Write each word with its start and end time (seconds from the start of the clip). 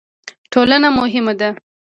ټولنه 0.51 0.87
مهمه 0.97 1.33
ده. 1.39 1.49